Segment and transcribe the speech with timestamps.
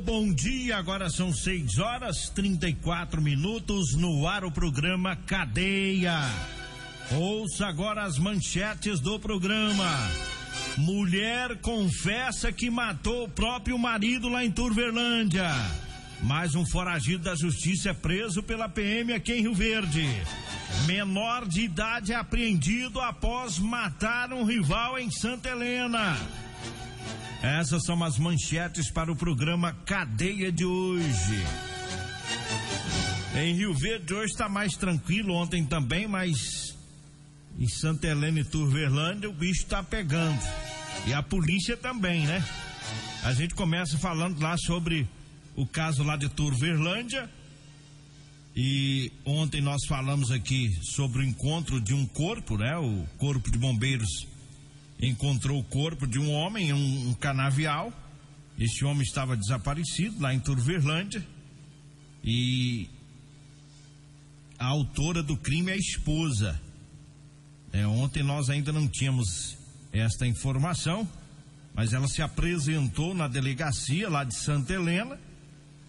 [0.00, 0.76] bom dia.
[0.76, 6.20] Agora são 6 horas 34 minutos no ar o programa Cadeia.
[7.12, 9.88] Ouça agora as manchetes do programa.
[10.76, 15.50] Mulher confessa que matou o próprio marido lá em Turverlândia.
[16.22, 20.06] Mais um foragido da justiça é preso pela PM aqui em Rio Verde.
[20.86, 26.16] Menor de idade é apreendido após matar um rival em Santa Helena.
[27.42, 31.44] Essas são as manchetes para o programa Cadeia de hoje.
[33.36, 36.76] Em Rio Verde hoje está mais tranquilo, ontem também, mas
[37.58, 40.40] em Santa Helena e Turverlândia o bicho está pegando.
[41.06, 42.44] E a polícia também, né?
[43.22, 45.08] A gente começa falando lá sobre
[45.54, 47.30] o caso lá de Turverlândia.
[48.56, 52.76] E ontem nós falamos aqui sobre o encontro de um corpo, né?
[52.76, 54.26] O corpo de bombeiros
[55.00, 57.92] encontrou o corpo de um homem em um, um canavial.
[58.58, 61.24] Este homem estava desaparecido lá em Turverlândia.
[62.24, 62.88] E
[64.58, 66.60] a autora do crime é a esposa.
[67.72, 69.56] É, ontem nós ainda não tínhamos
[69.92, 71.08] esta informação,
[71.74, 75.18] mas ela se apresentou na delegacia lá de Santa Helena,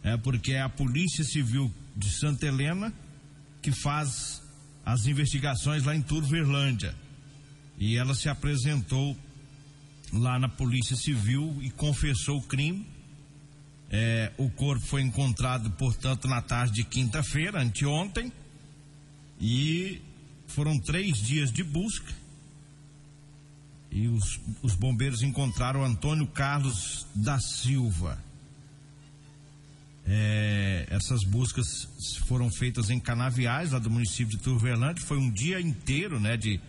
[0.03, 2.93] é porque é a Polícia Civil de Santa Helena
[3.61, 4.41] que faz
[4.85, 6.95] as investigações lá em Turverlândia.
[7.79, 9.17] E ela se apresentou
[10.11, 12.85] lá na Polícia Civil e confessou o crime.
[13.89, 18.31] É, o corpo foi encontrado, portanto, na tarde de quinta-feira, anteontem,
[19.39, 20.01] e
[20.45, 22.13] foram três dias de busca.
[23.89, 28.21] E os, os bombeiros encontraram Antônio Carlos da Silva.
[30.05, 31.87] É, essas buscas
[32.27, 35.05] foram feitas em canaviais lá do município de Turvelândia.
[35.05, 36.59] Foi um dia inteiro, né, de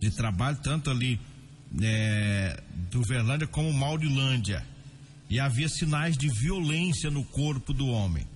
[0.00, 1.20] de trabalho, tanto ali
[1.80, 4.64] é, do Verlândia como Maurilândia.
[5.28, 8.26] E havia sinais de violência no corpo do homem.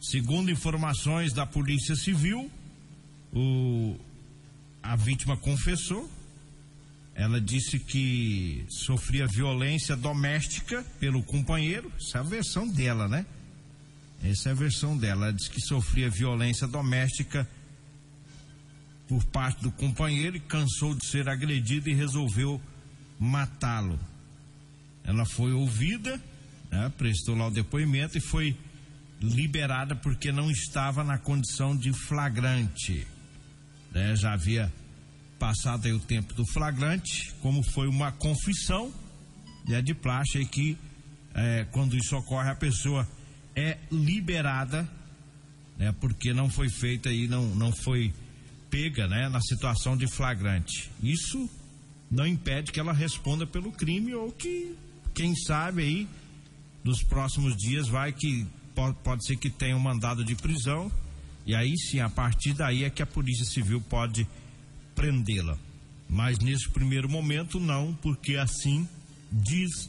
[0.00, 2.50] Segundo informações da Polícia Civil,
[3.32, 3.96] o,
[4.82, 6.08] a vítima confessou.
[7.14, 11.90] Ela disse que sofria violência doméstica pelo companheiro.
[11.96, 13.24] Essa é a versão dela, né?
[14.22, 15.26] Essa é a versão dela.
[15.26, 17.48] Ela disse que sofria violência doméstica
[19.14, 22.60] por parte do companheiro e cansou de ser agredida e resolveu
[23.16, 23.96] matá-lo.
[25.04, 26.20] Ela foi ouvida,
[26.68, 28.56] né, prestou lá o depoimento e foi
[29.20, 33.06] liberada porque não estava na condição de flagrante.
[33.92, 34.72] Né, já havia
[35.38, 38.92] passado o tempo do flagrante, como foi uma confissão,
[39.68, 40.76] é de plástico aí que
[41.34, 43.08] é, quando isso ocorre a pessoa
[43.54, 44.88] é liberada,
[45.78, 48.12] né, porque não foi feita aí, não, não foi
[48.74, 50.90] pega, né, na situação de flagrante.
[51.00, 51.48] Isso
[52.10, 54.74] não impede que ela responda pelo crime ou que,
[55.14, 56.08] quem sabe aí,
[56.82, 60.90] nos próximos dias vai que pode, ser que tenha um mandado de prisão
[61.46, 64.26] e aí sim, a partir daí é que a Polícia Civil pode
[64.96, 65.56] prendê-la.
[66.08, 68.88] Mas nesse primeiro momento não, porque assim
[69.30, 69.88] diz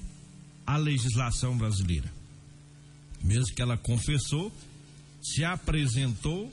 [0.66, 2.14] a legislação brasileira.
[3.24, 4.52] Mesmo que ela confessou,
[5.24, 6.52] se apresentou,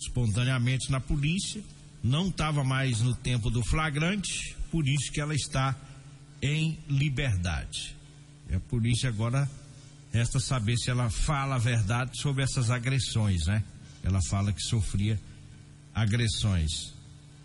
[0.00, 1.62] espontaneamente na polícia,
[2.02, 5.76] não estava mais no tempo do flagrante, por isso que ela está
[6.40, 7.94] em liberdade.
[8.52, 9.48] A polícia agora
[10.12, 13.62] resta saber se ela fala a verdade sobre essas agressões, né?
[14.02, 15.20] Ela fala que sofria
[15.94, 16.92] agressões.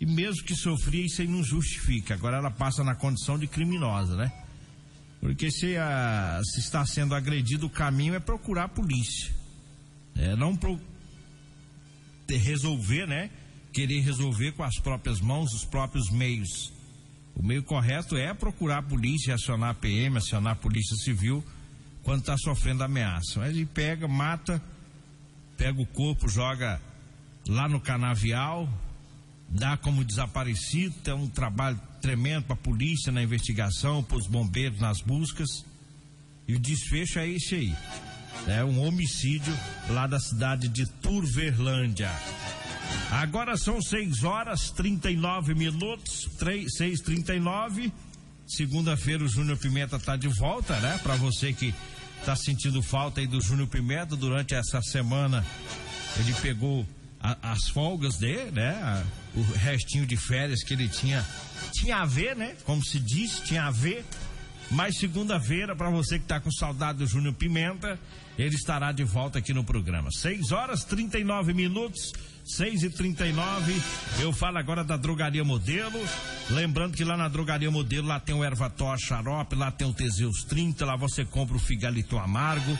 [0.00, 2.14] E mesmo que sofria, isso aí não justifica.
[2.14, 4.32] Agora ela passa na condição de criminosa, né?
[5.20, 9.34] Porque se, a, se está sendo agredido, o caminho é procurar a polícia.
[10.14, 10.80] É, não pro,
[12.30, 13.30] resolver, né?
[13.72, 16.72] Querer resolver com as próprias mãos, os próprios meios.
[17.34, 21.44] O meio correto é procurar a polícia, acionar a PM, acionar a polícia civil
[22.02, 23.40] quando está sofrendo ameaça.
[23.40, 24.62] Mas ele pega, mata,
[25.56, 26.80] pega o corpo, joga
[27.48, 28.68] lá no canavial,
[29.48, 34.80] dá como desaparecido, é um trabalho tremendo para a polícia na investigação, para os bombeiros
[34.80, 35.64] nas buscas.
[36.48, 37.76] E o desfecho é esse aí.
[38.46, 39.56] É um homicídio
[39.90, 42.10] lá da cidade de Turverlândia.
[43.10, 47.92] Agora são 6 horas 39 minutos, 3, 6 39
[48.46, 51.00] Segunda-feira o Júnior Pimenta tá de volta, né?
[51.02, 51.74] Para você que
[52.24, 55.44] tá sentindo falta aí do Júnior Pimenta durante essa semana,
[56.16, 56.86] ele pegou
[57.20, 59.04] a, as folgas dele, né?
[59.34, 61.26] O restinho de férias que ele tinha.
[61.72, 62.54] Tinha a ver, né?
[62.64, 64.04] Como se diz, tinha a ver.
[64.70, 67.98] Mas segunda-feira, para você que está com saudade do Júnior Pimenta,
[68.38, 70.10] ele estará de volta aqui no programa.
[70.10, 72.12] 6 horas 39 minutos.
[72.46, 73.82] 6 e 39
[74.20, 75.98] Eu falo agora da Drogaria Modelo.
[76.48, 80.44] Lembrando que lá na Drogaria Modelo, lá tem o Ervator Xarope, lá tem o Teseus
[80.44, 82.78] 30, lá você compra o Figalito Amargo.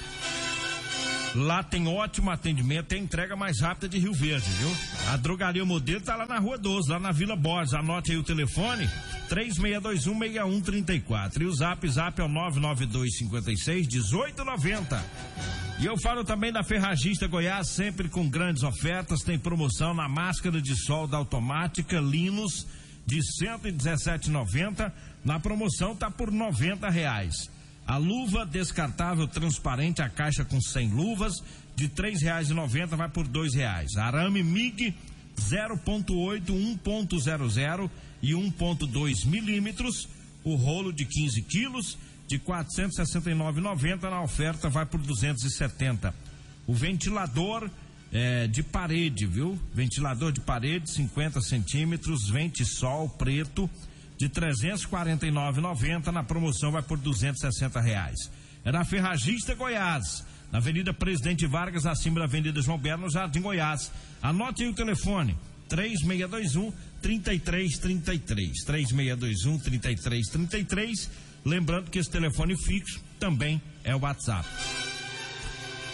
[1.37, 4.75] Lá tem ótimo atendimento, tem entrega mais rápida de Rio Verde, viu?
[5.13, 7.75] A Drogaria Modelo tá lá na Rua 12, lá na Vila Borges.
[7.75, 8.89] Anote aí o telefone:
[9.29, 11.43] 36216134.
[11.43, 14.99] E o zap zap é o 992561890.
[15.79, 19.21] E eu falo também da Ferragista Goiás, sempre com grandes ofertas.
[19.21, 22.67] Tem promoção na máscara de sol da automática Linus
[23.05, 24.91] de 117,90.
[25.23, 27.55] Na promoção tá por 90 reais.
[27.87, 31.43] A luva descartável transparente, a caixa com 100 luvas,
[31.77, 33.97] de e noventa vai por dois reais.
[33.97, 34.95] Arame MIG
[35.37, 37.91] 0.8, 1.00
[38.23, 40.09] e 1.2 milímetros.
[40.43, 46.15] O rolo de 15 quilos de 469,90 na oferta vai por 270.
[46.67, 47.71] O ventilador
[48.13, 49.59] é, de parede, viu?
[49.73, 53.71] Ventilador de parede 50 centímetros, vente sol preto
[54.17, 58.31] de 349,90 na promoção vai por 260 reais.
[58.65, 63.41] É na Ferragista Goiás, na Avenida Presidente Vargas, acima da Avenida João Belo, no Jardim
[63.41, 63.93] Goiás.
[64.23, 65.37] Anote aí o telefone:
[65.69, 66.73] 3621
[67.03, 68.65] 3333.
[68.65, 71.11] 3621 3333.
[71.45, 74.49] Lembrando que esse telefone fixo também é o WhatsApp.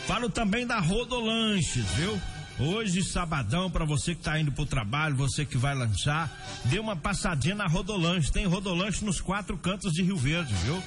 [0.07, 2.19] Falo também da Rodolanches, viu?
[2.65, 6.31] Hoje, sabadão, para você que está indo pro trabalho, você que vai lanchar,
[6.67, 8.31] dê uma passadinha na Rodolanche.
[8.31, 10.81] Tem Rodolanche nos quatro cantos de Rio Verde, viu?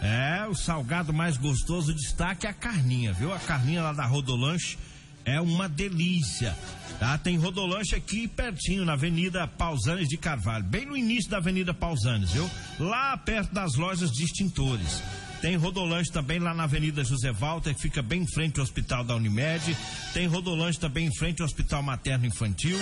[0.00, 3.30] É, o salgado mais gostoso, destaque é a carninha, viu?
[3.30, 4.78] A carninha lá da Rodolanche
[5.22, 6.56] é uma delícia.
[6.98, 7.18] Tá?
[7.18, 12.32] Tem Rodolanche aqui pertinho, na Avenida Pausanes de Carvalho, bem no início da Avenida Pausanes,
[12.32, 12.50] viu?
[12.80, 15.02] Lá perto das lojas de extintores.
[15.40, 19.04] Tem Rodolanche também lá na Avenida José Walter, que fica bem em frente ao Hospital
[19.04, 19.76] da Unimed.
[20.12, 22.78] Tem Rodolanche também em frente ao Hospital Materno Infantil.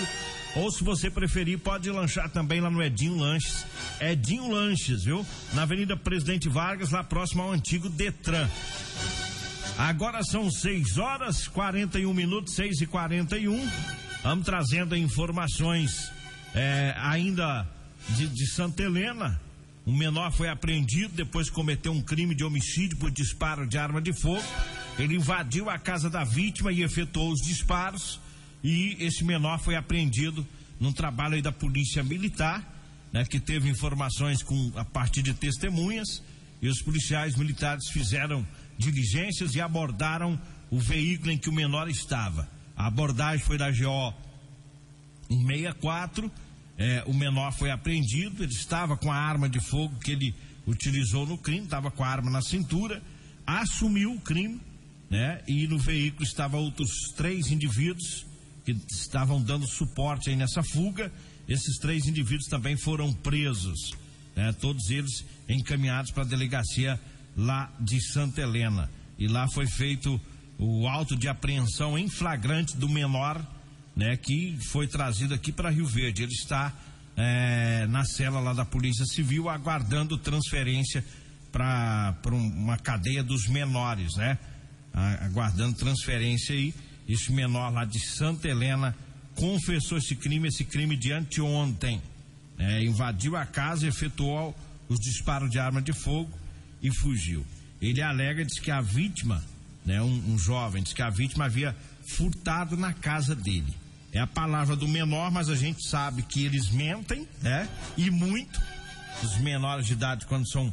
[0.55, 3.67] Ou se você preferir, pode lanchar também lá no Edinho Lanches.
[4.00, 5.25] Edinho Lanches, viu?
[5.53, 8.49] Na Avenida Presidente Vargas, lá próximo ao antigo Detran.
[9.76, 13.69] Agora são 6 horas 41 minutos, 6 e 41
[14.26, 16.11] Vamos trazendo informações
[16.53, 17.64] é, ainda
[18.08, 19.41] de, de Santa Helena.
[19.86, 24.02] Um menor foi apreendido depois de cometer um crime de homicídio por disparo de arma
[24.02, 24.42] de fogo.
[24.98, 28.18] Ele invadiu a casa da vítima e efetuou os disparos.
[28.64, 30.44] E esse menor foi apreendido
[30.80, 32.66] num trabalho da polícia militar,
[33.12, 36.20] né, que teve informações com a partir de testemunhas.
[36.60, 38.44] E os policiais militares fizeram
[38.76, 40.36] diligências e abordaram
[40.68, 42.48] o veículo em que o menor estava.
[42.76, 44.12] A abordagem foi da GO
[45.28, 46.28] 164
[46.78, 50.34] é, o menor foi apreendido, ele estava com a arma de fogo que ele
[50.67, 53.02] utilizou no crime, estava com a arma na cintura,
[53.46, 54.61] assumiu o crime,
[55.08, 55.40] né?
[55.46, 58.26] E no veículo estavam outros três indivíduos
[58.64, 61.12] que estavam dando suporte aí nessa fuga.
[61.49, 63.93] Esses três indivíduos também foram presos,
[64.34, 64.52] né?
[64.61, 67.00] Todos eles encaminhados para a delegacia
[67.37, 68.90] lá de Santa Helena.
[69.19, 70.20] E lá foi feito
[70.58, 73.40] o auto de apreensão em flagrante do menor
[73.96, 76.22] né, que foi trazido aqui para Rio Verde.
[76.22, 76.72] Ele está
[77.16, 81.03] é, na cela lá da Polícia Civil aguardando transferência
[81.50, 84.38] para uma cadeia dos menores, né?
[84.93, 86.74] Aguardando transferência aí.
[87.08, 88.94] Esse menor lá de Santa Helena
[89.34, 92.03] confessou esse crime, esse crime de anteontem.
[92.58, 94.55] É, invadiu a casa, efetuou
[94.88, 96.31] os disparos de arma de fogo
[96.82, 97.44] e fugiu.
[97.81, 99.43] Ele alega, diz que a vítima,
[99.84, 101.76] né, um, um jovem, diz que a vítima havia
[102.06, 103.74] furtado na casa dele.
[104.17, 107.69] É a palavra do menor, mas a gente sabe que eles mentem, né?
[107.99, 108.58] E muito.
[109.23, 110.73] Os menores de idade, quando são,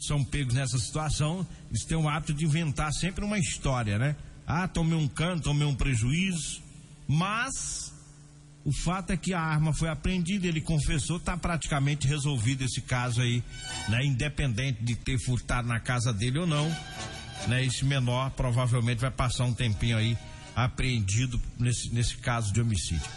[0.00, 4.16] são pegos nessa situação, eles têm o hábito de inventar sempre uma história, né?
[4.46, 6.62] Ah, tomei um canto, tomei um prejuízo.
[7.06, 7.92] Mas
[8.64, 13.20] o fato é que a arma foi apreendida, ele confessou, está praticamente resolvido esse caso
[13.20, 13.44] aí,
[13.90, 14.02] né?
[14.02, 16.66] Independente de ter furtado na casa dele ou não,
[17.48, 17.66] né?
[17.66, 20.16] Esse menor provavelmente vai passar um tempinho aí
[20.64, 23.08] apreendido nesse, nesse caso de homicídio.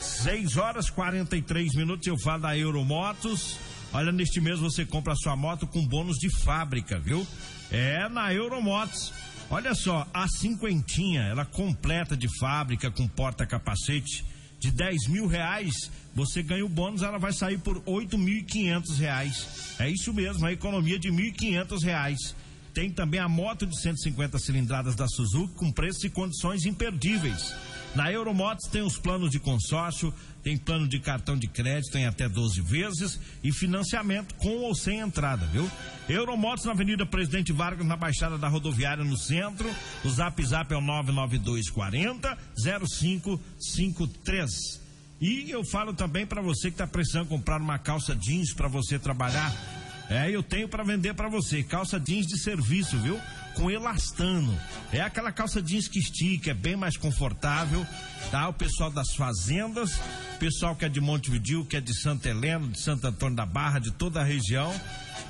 [0.00, 3.56] 6 horas 43 minutos, eu falo da Euromotos.
[3.92, 7.26] Olha, neste mês você compra a sua moto com bônus de fábrica, viu?
[7.70, 9.12] É na Euromotos.
[9.48, 14.24] Olha só, a cinquentinha, ela completa de fábrica com porta-capacete
[14.58, 15.90] de 10 mil reais.
[16.14, 19.76] Você ganha o bônus, ela vai sair por 8.500 reais.
[19.78, 22.34] É isso mesmo, a economia de 1.500 reais.
[22.74, 27.54] Tem também a moto de 150 cilindradas da Suzuki com preços e condições imperdíveis.
[27.94, 32.26] Na Euromotos tem os planos de consórcio, tem plano de cartão de crédito em até
[32.26, 35.70] 12 vezes e financiamento com ou sem entrada, viu?
[36.08, 39.68] Euromotos na Avenida Presidente Vargas, na Baixada da Rodoviária, no centro.
[40.04, 44.80] O zap zap é o 99240 0553.
[45.20, 48.98] E eu falo também para você que está precisando comprar uma calça jeans para você
[48.98, 49.81] trabalhar.
[50.12, 53.18] É, eu tenho para vender para você calça jeans de serviço, viu?
[53.54, 54.54] Com elastano.
[54.92, 57.86] É aquela calça jeans que estica, é bem mais confortável,
[58.30, 58.46] tá?
[58.48, 59.98] O pessoal das fazendas,
[60.38, 63.78] pessoal que é de Montevideo, que é de Santa Helena, de Santo Antônio da Barra,
[63.78, 64.70] de toda a região,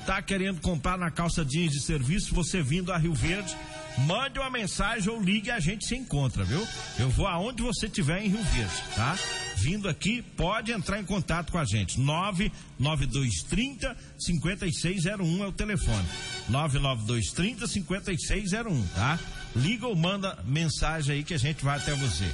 [0.05, 3.55] tá querendo comprar na calça jeans de serviço, você vindo a Rio Verde,
[3.99, 6.67] mande uma mensagem ou ligue a gente se encontra, viu?
[6.99, 9.17] Eu vou aonde você estiver em Rio Verde, tá?
[9.63, 11.97] Vindo aqui, pode entrar em contato com a gente.
[11.97, 16.05] 99230 5601 é o telefone.
[16.49, 19.17] 99230 5601, tá?
[19.55, 22.29] Liga ou manda mensagem aí que a gente vai até você.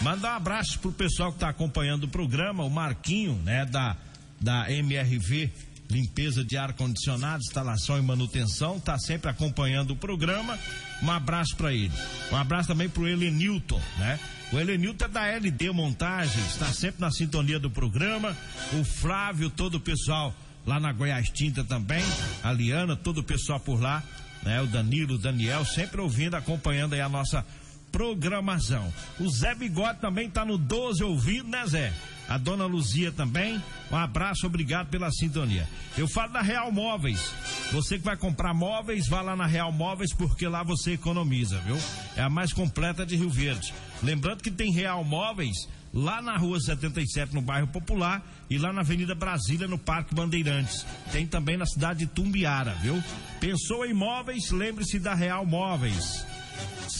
[0.00, 3.96] Manda um abraço pro pessoal que está acompanhando o programa, o Marquinho, né, da
[4.40, 5.52] da MRV
[5.90, 10.58] limpeza de ar condicionado, instalação e manutenção, está sempre acompanhando o programa.
[11.02, 11.92] Um abraço para ele.
[12.30, 14.18] Um abraço também pro Elenilton, né?
[14.52, 18.36] O Elenilton é da LD Montagens, está sempre na sintonia do programa.
[18.72, 20.34] O Flávio, todo o pessoal
[20.66, 22.02] lá na Goiás Tinta também,
[22.42, 24.02] a Liana, todo o pessoal por lá,
[24.42, 24.60] né?
[24.60, 27.44] O Danilo, o Daniel, sempre ouvindo, acompanhando aí a nossa
[27.90, 28.92] programação.
[29.18, 31.92] O Zé Bigode também está no 12 ouvindo, né, Zé?
[32.28, 33.60] A dona Luzia também.
[33.90, 35.68] Um abraço, obrigado pela sintonia.
[35.98, 37.34] Eu falo da Real Móveis.
[37.72, 41.76] Você que vai comprar móveis, vá lá na Real Móveis, porque lá você economiza, viu?
[42.16, 43.74] É a mais completa de Rio Verde.
[44.00, 48.82] Lembrando que tem Real Móveis lá na rua 77, no bairro Popular, e lá na
[48.82, 50.86] Avenida Brasília, no Parque Bandeirantes.
[51.10, 53.02] Tem também na cidade de Tumbiara, viu?
[53.40, 54.50] Pensou em móveis?
[54.50, 56.24] Lembre-se da Real Móveis.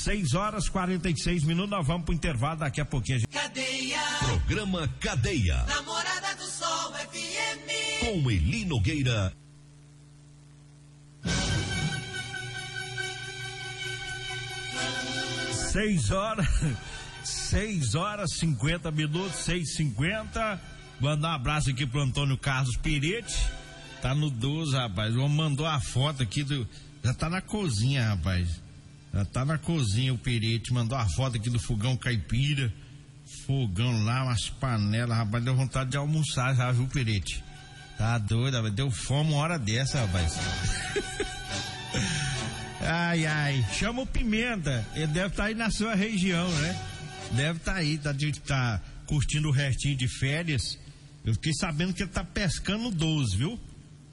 [0.02, 3.20] 6 horas 46 minutos, nós vamos pro intervalo daqui a pouquinho.
[3.28, 4.00] Cadeia.
[4.20, 5.62] Programa Cadeia.
[5.64, 8.00] Namorada do Sol FM.
[8.00, 9.32] Com Eli Nogueira.
[15.52, 16.46] Seis horas,
[17.22, 20.60] seis horas, cinquenta minutos, seis cinquenta.
[20.98, 23.36] Mandar um abraço aqui pro Antônio Carlos Pirete.
[24.00, 25.14] Tá no 12, rapaz.
[25.14, 26.66] O homem mandou a foto aqui do.
[27.04, 28.60] Já tá na cozinha, rapaz.
[29.12, 32.72] Já tá na cozinha o Perete, mandou a foto aqui do fogão caipira.
[33.46, 37.42] Fogão lá, umas panelas, rapaz, deu vontade de almoçar já, viu, Perete?
[37.98, 40.34] Tá doido, rapaz, deu fome uma hora dessa, rapaz.
[42.80, 46.80] ai, ai, chama o Pimenta, ele deve estar tá aí na sua região, né?
[47.32, 48.14] Deve estar tá aí, tá,
[48.46, 50.78] tá curtindo o restinho de férias.
[51.24, 53.60] Eu fiquei sabendo que ele tá pescando no 12, viu?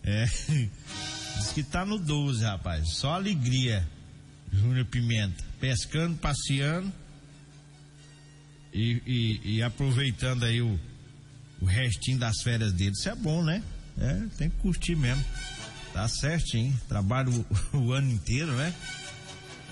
[0.04, 0.26] É,
[1.38, 3.88] diz que tá no 12, rapaz, só alegria.
[4.52, 6.92] Júnior Pimenta, pescando, passeando
[8.74, 10.80] e, e, e, aproveitando aí o,
[11.62, 12.92] o restinho das férias dele.
[12.92, 13.64] Isso é bom, né?
[13.98, 15.24] É, tem que curtir mesmo.
[15.94, 16.80] Tá certinho.
[16.88, 18.74] Trabalho o, o ano inteiro, né?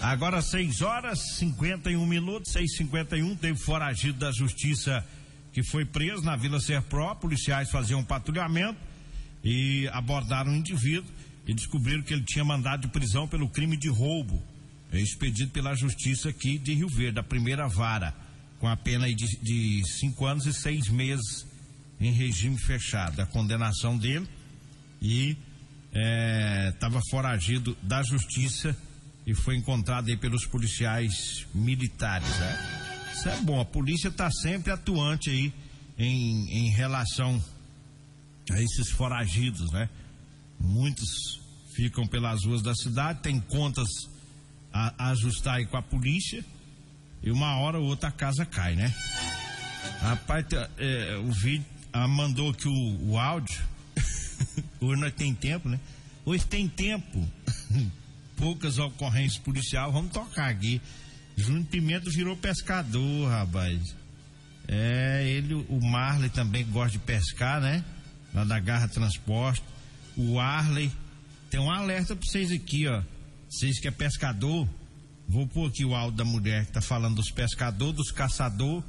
[0.01, 5.05] Agora 6 horas 51 minutos, 6h51, teve foragido da justiça
[5.53, 7.15] que foi preso na Vila Serpró.
[7.15, 8.77] Policiais faziam um patrulhamento
[9.44, 11.10] e abordaram um indivíduo
[11.48, 14.41] e descobriram que ele tinha mandado de prisão pelo crime de roubo
[15.02, 18.14] expedido pela justiça aqui de Rio Verde, a primeira vara,
[18.60, 21.46] com a pena de, de cinco anos e seis meses
[22.00, 23.22] em regime fechado.
[23.22, 24.28] A condenação dele
[25.02, 25.38] e
[26.74, 28.75] estava é, foragido da justiça
[29.25, 32.28] e foi encontrado aí pelos policiais militares.
[32.28, 33.12] Né?
[33.14, 35.54] Isso é bom, a polícia está sempre atuante aí
[35.98, 37.44] em, em relação
[38.52, 39.90] a esses foragidos, né?
[40.60, 41.42] Muitos
[41.75, 43.88] ficam pelas ruas da cidade, tem contas
[44.75, 46.44] a, a ajustar aí com a polícia
[47.24, 48.94] e uma hora ou outra a casa cai, né?
[50.01, 50.46] Rapaz,
[50.77, 53.63] é, o vídeo ah, mandou aqui o, o áudio.
[54.82, 55.79] Hoje nós tem tempo, né?
[56.25, 57.25] Hoje tem tempo.
[58.36, 60.82] Poucas ocorrências policiais, vamos tocar aqui.
[61.38, 63.96] Júnior Pimenta virou pescador, rapaz.
[64.67, 67.82] É, ele, o Marley também gosta de pescar, né?
[68.34, 69.63] Lá da Garra Transporte.
[70.17, 70.91] O Arley.
[71.50, 73.01] Tem um alerta pra vocês aqui, ó.
[73.56, 74.68] Vocês que é pescador,
[75.30, 78.84] vou pôr aqui o áudio da mulher que tá falando dos pescadores, dos caçadores,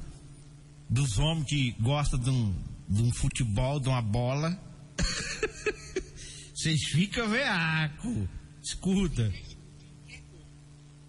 [0.89, 2.53] dos homens que gostam de um,
[2.89, 4.61] de um futebol, de uma bola.
[6.53, 8.27] Vocês ficam veaco.
[8.61, 9.33] Escuta.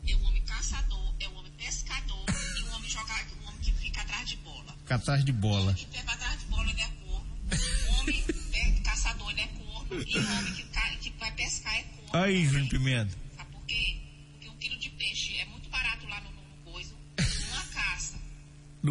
[0.06, 3.72] É um homem caçador, é um homem pescador e um homem jogar, um homem que
[3.72, 4.76] fica atrás de bola.
[4.78, 5.72] Fica atrás de bola.
[5.72, 7.36] E fica atrás de bola ele é corno.
[7.90, 11.82] O homem é caçador ele é corno e o homem que, que vai pescar é
[11.82, 12.22] corno.
[12.24, 13.27] Aí, Júnior Pimenta.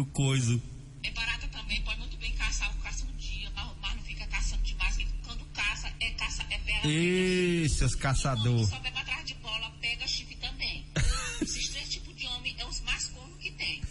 [0.06, 0.62] Coiso.
[1.02, 4.62] É barata também, pode muito bem caçar, caça um dia, mas, mas não fica caçando
[4.62, 7.68] demais, porque quando caça, é caça, é pega.
[7.68, 8.66] Seus caçador.
[8.66, 10.84] Só vai pra trás de bola, pega chifre também.
[11.42, 13.82] Esses três tipos de homem é os mais que tem.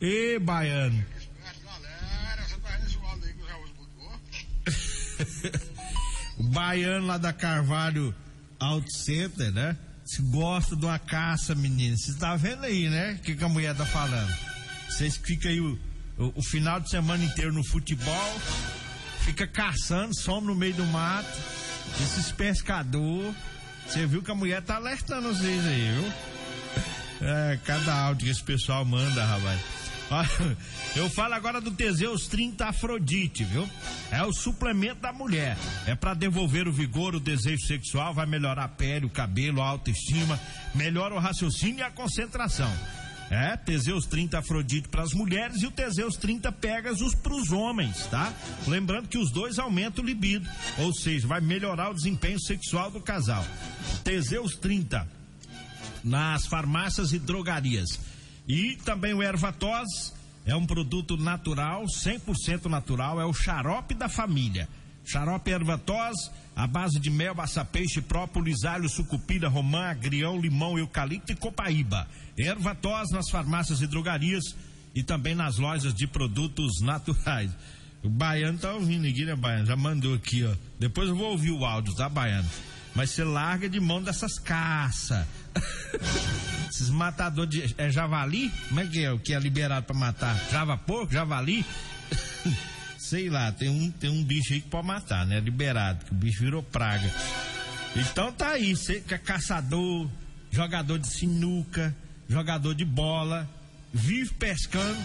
[0.00, 1.04] Ê, baiano.
[6.38, 8.14] O baiano lá da Carvalho
[8.58, 9.76] Auto Center, né?
[10.06, 11.96] Se gosta de uma caça, menino.
[11.98, 13.12] Você tá vendo aí, né?
[13.12, 14.49] O que, que a mulher tá falando?
[15.00, 15.78] Vocês ficam aí o,
[16.18, 18.40] o, o final de semana inteiro no futebol,
[19.20, 21.38] fica caçando, some no meio do mato.
[22.02, 23.34] Esses pescador.
[23.86, 26.12] Você viu que a mulher tá alertando vocês aí, viu?
[27.22, 29.58] É, cada áudio que esse pessoal manda, rapaz.
[30.94, 33.66] Eu falo agora do Teseus 30 Afrodite, viu?
[34.10, 35.56] É o suplemento da mulher.
[35.86, 39.66] É para devolver o vigor, o desejo sexual, vai melhorar a pele, o cabelo, a
[39.66, 40.38] autoestima,
[40.74, 42.70] melhora o raciocínio e a concentração.
[43.30, 48.06] É, Teseus 30 Afrodite para as mulheres e o Teseus 30 Pegasus para os homens,
[48.06, 48.32] tá?
[48.66, 53.00] Lembrando que os dois aumentam o libido, ou seja, vai melhorar o desempenho sexual do
[53.00, 53.46] casal.
[54.02, 55.06] Teseus 30
[56.02, 58.00] nas farmácias e drogarias.
[58.48, 60.12] E também o Ervatos
[60.44, 64.68] é um produto natural, 100% natural, é o xarope da família.
[65.04, 67.34] Xarope Ervatos, à base de mel,
[67.72, 72.06] peixe, própolis, alho, sucupira, romã, agrião, limão, eucalipto e copaíba.
[72.36, 74.44] Ervatos nas farmácias e drogarias
[74.94, 77.50] e também nas lojas de produtos naturais.
[78.02, 79.64] O Baiano tá ouvindo aqui, né, Baiano?
[79.64, 80.54] Já mandou aqui, ó.
[80.78, 82.48] Depois eu vou ouvir o áudio, tá, Baiano?
[82.94, 85.26] Mas você larga de mão dessas caças.
[86.68, 87.74] Esses matadores de.
[87.78, 88.50] É javali?
[88.68, 90.36] Como é que é o que é liberado pra matar?
[90.50, 91.10] Java porco?
[91.10, 91.64] Javali?
[93.10, 95.40] Sei lá, tem um, tem um bicho aí que pode matar, né?
[95.40, 97.10] Liberado, que o bicho virou praga.
[97.96, 100.08] Então tá aí, você que é caçador,
[100.48, 101.92] jogador de sinuca,
[102.28, 103.50] jogador de bola,
[103.92, 105.04] vive pescando,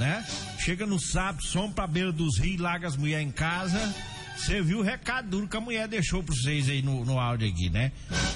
[0.00, 0.26] né?
[0.58, 3.94] Chega no sábado, som pra beira dos rios, larga as mulheres em casa.
[4.36, 7.48] Você viu o recado duro que a mulher deixou pra vocês aí no, no áudio
[7.48, 7.92] aqui, né?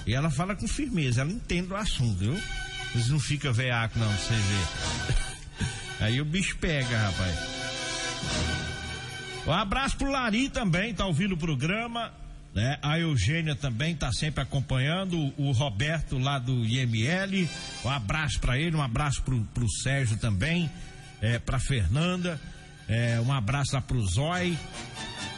[0.07, 2.41] E ela fala com firmeza, ela entende o assunto, viu?
[2.93, 5.17] Vocês não ficam veaco não, pra você ver.
[6.07, 8.58] Aí o bicho pega, rapaz.
[9.49, 12.13] Um abraço pro Lari também, tá ouvindo o programa.
[12.55, 12.79] Né?
[12.83, 15.33] A Eugênia também tá sempre acompanhando.
[15.39, 17.49] O Roberto lá do IML.
[17.83, 20.71] Um abraço para ele, um abraço pro, pro Sérgio também.
[21.23, 22.39] É, pra Fernanda.
[22.87, 24.55] É, um abraço lá pro Zói.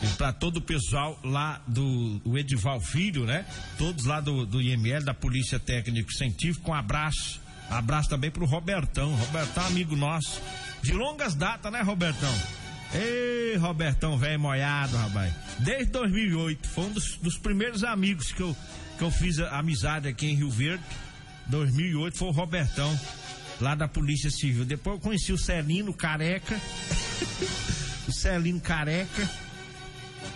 [0.03, 3.47] E pra todo o pessoal lá do o Edival Filho, né?
[3.79, 6.73] Todos lá do, do IML, da Polícia Técnico Científico.
[6.73, 7.41] Um abraço.
[7.71, 9.15] Abraço também pro Robertão.
[9.15, 10.43] Robertão, amigo nosso.
[10.83, 12.60] De longas datas, né, Robertão?
[12.93, 15.33] Ei, Robertão, velho moiado, rapaz.
[15.61, 18.57] Desde 2008, foi um dos, dos, primeiros amigos que eu,
[18.99, 20.83] que eu fiz amizade aqui em Rio Verde.
[21.47, 22.99] 2008 foi o Robertão,
[23.61, 24.65] lá da Polícia Civil.
[24.65, 26.61] Depois eu conheci o Celino Careca.
[28.09, 29.29] o Celino Careca.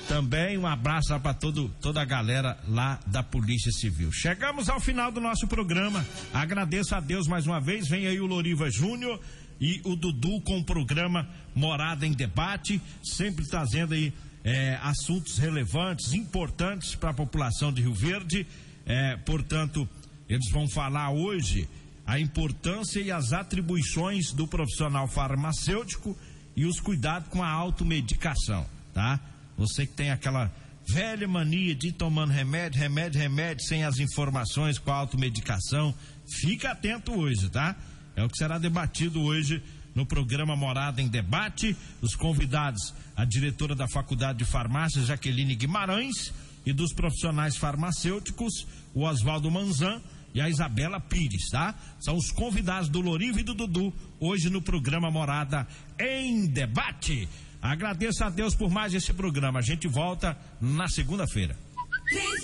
[0.09, 4.13] Também um abraço lá para toda a galera lá da Polícia Civil.
[4.13, 6.05] Chegamos ao final do nosso programa.
[6.33, 7.89] Agradeço a Deus mais uma vez.
[7.89, 9.19] Vem aí o Loriva Júnior
[9.61, 14.13] e o Dudu com o programa Morada em Debate, sempre trazendo aí
[14.43, 18.47] é, assuntos relevantes, importantes para a população de Rio Verde.
[18.85, 19.89] É, portanto,
[20.29, 21.69] eles vão falar hoje
[22.07, 26.17] a importância e as atribuições do profissional farmacêutico
[26.55, 29.19] e os cuidados com a automedicação, tá?
[29.57, 30.53] Você que tem aquela
[30.87, 35.95] velha mania de ir tomando remédio, remédio, remédio, sem as informações com a automedicação,
[36.27, 37.75] fica atento hoje, tá?
[38.17, 39.63] É o que será debatido hoje
[39.95, 41.77] no programa Morada em Debate.
[42.01, 46.33] Os convidados, a diretora da Faculdade de Farmácia, Jaqueline Guimarães,
[46.67, 50.01] e dos profissionais farmacêuticos, o Oswaldo Manzan
[50.33, 51.75] e a Isabela Pires, tá?
[52.01, 55.67] São os convidados do Lorivo e do Dudu, hoje no programa Morada
[55.99, 57.29] em Debate.
[57.61, 59.59] Agradeço a Deus por mais esse programa.
[59.59, 61.57] A gente volta na segunda-feira.